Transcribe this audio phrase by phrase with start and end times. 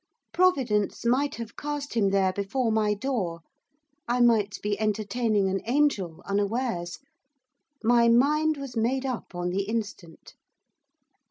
[0.33, 3.41] Providence might have cast him there before my door.
[4.07, 6.97] I might be entertaining an angel unawares.
[7.83, 10.33] My mind was made up on the instant.